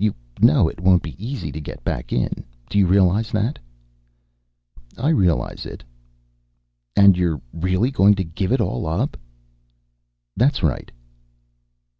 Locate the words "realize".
2.86-3.32, 5.08-5.66